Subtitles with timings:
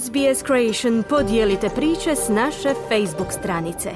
[0.00, 3.90] SBS Creation podijelite priče s naše Facebook stranice.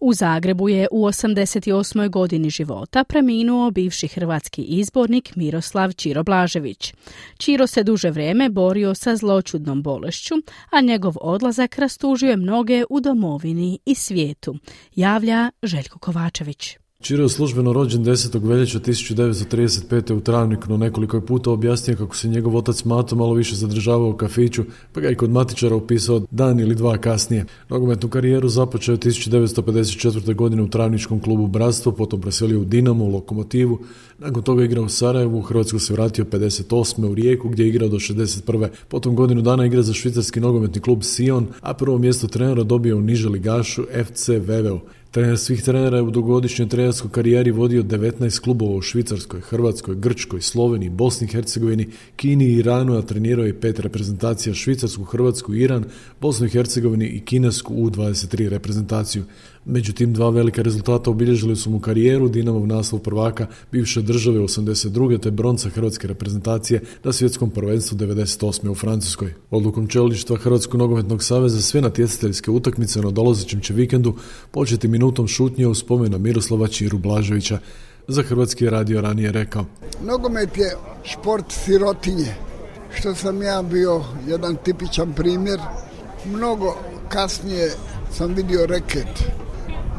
[0.00, 2.10] U Zagrebu je u 88.
[2.10, 6.94] godini života preminuo bivši hrvatski izbornik Miroslav Čiro Blažević.
[7.38, 10.34] Čiro se duže vrijeme borio sa zločudnom bolešću,
[10.70, 14.54] a njegov odlazak rastužio je mnoge u domovini i svijetu,
[14.94, 16.76] javlja Željko Kovačević.
[17.00, 18.48] Čiro je službeno rođen 10.
[18.48, 20.12] veljača 1935.
[20.12, 24.08] u Travniku, no nekoliko je puta objasnio kako se njegov otac Mato malo više zadržavao
[24.08, 27.44] u kafiću, pa ga i kod matičara upisao dan ili dva kasnije.
[27.68, 30.34] Nogometnu karijeru započeo je 1954.
[30.34, 33.78] godine u Travničkom klubu Bratstvo, potom preselio u Dinamo, u Lokomotivu,
[34.18, 37.10] nakon toga igrao u Sarajevu, u Hrvatsku se vratio 58.
[37.10, 38.68] u Rijeku gdje je igrao do 61.
[38.88, 43.00] Potom godinu dana igra za švicarski nogometni klub Sion, a prvo mjesto trenera dobio u
[43.00, 44.80] niže ligašu FC Veveo.
[45.10, 50.40] Trener svih trenera je u dugogodišnjoj trenerskoj karijeri vodio 19 klubova u Švicarskoj, Hrvatskoj, Grčkoj,
[50.40, 55.84] Sloveniji, Bosni i Hercegovini, Kini i Iranu, a trenirao je pet reprezentacija Švicarsku, Hrvatsku, Iran,
[56.20, 59.24] Bosnu i Hercegovini i Kinesku u 23 reprezentaciju.
[59.64, 65.20] Međutim, dva velika rezultata obilježili su mu karijeru, Dinamov naslov prvaka bivše države 82.
[65.20, 68.68] te bronca hrvatske reprezentacije na svjetskom prvenstvu 98.
[68.68, 69.34] u Francuskoj.
[69.50, 74.14] Odlukom čelništva Hrvatskog nogometnog saveza sve natjecateljske utakmice na dolazećem će vikendu
[74.50, 77.58] početi minutom šutnje u spomena Miroslava Čiru Blaževića.
[78.08, 79.64] Za Hrvatski radio ranije rekao.
[80.04, 82.34] Nogomet je šport sirotinje,
[82.94, 85.60] što sam ja bio jedan tipičan primjer.
[86.24, 86.76] Mnogo
[87.08, 87.70] kasnije
[88.12, 89.40] sam vidio reket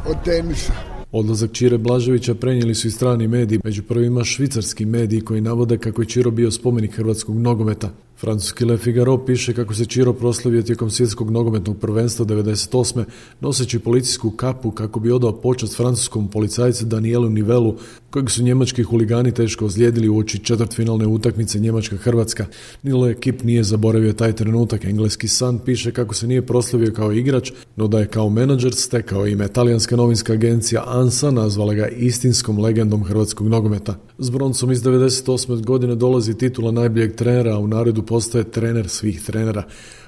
[0.06, 0.74] od tenisa.
[1.12, 6.02] Odlazak Čire Blaževića prenijeli su i strani mediji, među prvima švicarski mediji koji navode kako
[6.02, 7.90] je Čiro bio spomenik hrvatskog nogometa.
[8.22, 13.04] Francuski Le Figaro piše kako se Čiro proslavio tijekom svjetskog nogometnog prvenstva 98.
[13.40, 17.76] noseći policijsku kapu kako bi odao počast francuskom policajcu Danielu Nivelu,
[18.10, 22.46] kojeg su njemački huligani teško ozlijedili u oči četvrtfinalne utakmice Njemačka-Hrvatska.
[22.84, 24.86] Nilo ekip nije zaboravio taj trenutak.
[24.86, 29.28] Engleski san piše kako se nije proslavio kao igrač, no da je kao menadžer stekao
[29.28, 29.48] ime.
[29.48, 33.96] Talijanska novinska agencija ANSA nazvala ga istinskom legendom hrvatskog nogometa.
[34.18, 35.66] S broncom iz 98.
[35.66, 39.64] godine dolazi titula najboljeg trenera, u naredu postaje trener svih trenera.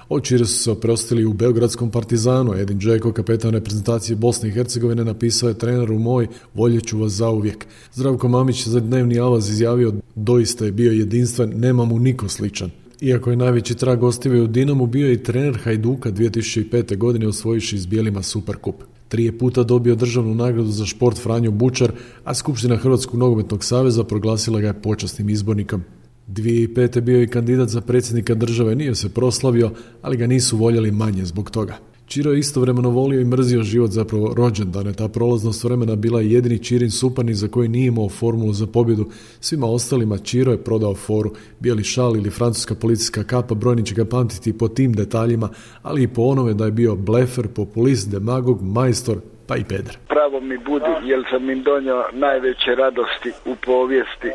[0.08, 5.48] Očire su se oprostili u Beogradskom partizanu, Edin Džeko, kapetan reprezentacije Bosne i Hercegovine, napisao
[5.48, 7.66] je treneru moj, voljeću vas zauvijek.
[7.94, 12.70] Zdravko Mamić za dnevni avaz izjavio, doista je bio jedinstven, nema mu niko sličan.
[13.00, 16.96] Iako je najveći trag ostavio u Dinamu, bio je i trener Hajduka 2005.
[16.96, 18.82] godine osvojiši iz Bijelima Superkup.
[19.08, 21.92] Trije puta dobio državnu nagradu za šport Franjo Bučar,
[22.24, 25.84] a Skupština Hrvatskog nogometnog saveza proglasila ga je počasnim izbornikom.
[26.28, 27.00] 2005.
[27.00, 29.70] bio je kandidat za predsjednika države, nije se proslavio,
[30.02, 31.78] ali ga nisu voljeli manje zbog toga.
[32.06, 34.92] Čiro je istovremeno volio i mrzio život, zapravo rođendane.
[34.92, 39.10] Ta prolaznost vremena bila je jedini Čirin suparnik za koji nije imao formulu za pobjedu.
[39.40, 41.30] Svima ostalima Čiro je prodao foru.
[41.60, 45.48] Bijeli šal ili francuska policijska kapa, brojni će ga pamtiti po tim detaljima,
[45.82, 49.98] ali i po onome da je bio blefer, populist, demagog, majstor, pa i peder.
[50.08, 54.30] Pravo mi budi, jer sam im donio najveće radosti u povijesti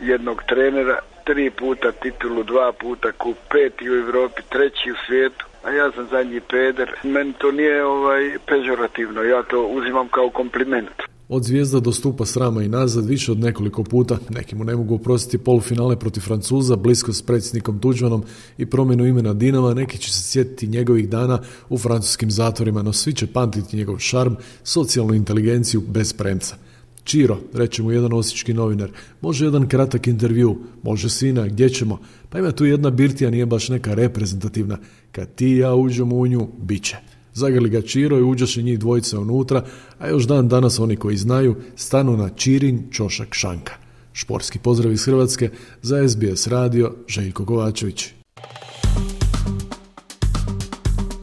[0.00, 5.70] jednog trenera, tri puta titulu, dva puta kup, peti u Europi, treći u svijetu a
[5.70, 6.90] ja sam zadnji peder.
[7.04, 10.96] Meni to nije ovaj, pežorativno, ja to uzimam kao kompliment.
[11.28, 14.18] Od zvijezda do stupa srama i nazad više od nekoliko puta.
[14.28, 18.24] Neki mu ne mogu oprostiti polufinale protiv Francuza, blisko s predsjednikom Tuđmanom
[18.58, 19.74] i promjenu imena Dinama.
[19.74, 21.38] Neki će se sjetiti njegovih dana
[21.68, 26.56] u francuskim zatvorima, no svi će pamtiti njegov šarm, socijalnu inteligenciju bez premca.
[27.04, 28.90] Čiro, reče mu jedan osječki novinar,
[29.20, 31.98] može jedan kratak intervju, može sina, gdje ćemo?
[32.28, 34.78] Pa ima tu jedna birtija, nije baš neka reprezentativna.
[35.12, 36.96] Kad ti i ja uđemo u nju, bit će.
[37.34, 39.64] Zagrli ga Čiro i uđoše njih dvojica unutra,
[39.98, 43.72] a još dan danas oni koji znaju stanu na Čirin Čošak Šanka.
[44.12, 45.50] Šporski pozdrav iz Hrvatske
[45.82, 48.08] za SBS radio Željko Kovačević.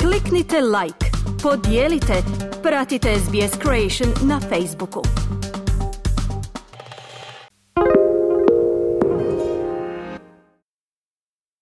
[0.02, 1.06] Kliknite like,
[1.44, 2.24] podijelite,
[2.64, 5.02] pratite SBS Creation na Facebooku.